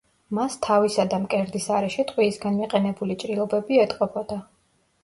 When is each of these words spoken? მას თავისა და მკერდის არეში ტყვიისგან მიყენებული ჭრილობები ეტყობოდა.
მას 0.35 0.53
თავისა 0.67 1.05
და 1.11 1.19
მკერდის 1.25 1.67
არეში 1.81 2.07
ტყვიისგან 2.13 2.59
მიყენებული 2.63 3.21
ჭრილობები 3.27 3.83
ეტყობოდა. 3.87 4.43